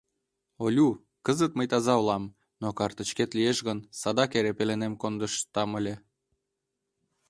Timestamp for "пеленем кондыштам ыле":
4.57-5.95